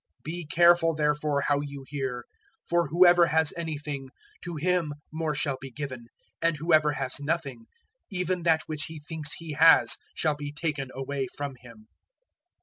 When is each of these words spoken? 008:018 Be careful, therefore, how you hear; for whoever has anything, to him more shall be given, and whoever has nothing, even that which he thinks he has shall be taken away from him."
008:018 0.21 0.23
Be 0.23 0.45
careful, 0.47 0.95
therefore, 0.95 1.41
how 1.41 1.59
you 1.61 1.85
hear; 1.87 2.25
for 2.67 2.87
whoever 2.87 3.27
has 3.27 3.53
anything, 3.55 4.09
to 4.41 4.55
him 4.55 4.93
more 5.11 5.35
shall 5.35 5.57
be 5.61 5.69
given, 5.69 6.07
and 6.41 6.57
whoever 6.57 6.93
has 6.93 7.19
nothing, 7.19 7.67
even 8.09 8.41
that 8.41 8.63
which 8.65 8.85
he 8.85 8.99
thinks 8.99 9.33
he 9.33 9.51
has 9.53 9.97
shall 10.15 10.35
be 10.35 10.51
taken 10.51 10.89
away 10.95 11.27
from 11.37 11.53
him." 11.61 11.85